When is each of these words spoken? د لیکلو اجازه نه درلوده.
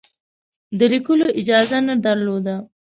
د 0.77 0.79
لیکلو 0.93 1.27
اجازه 1.41 1.77
نه 1.87 1.95
درلوده. 2.05 2.55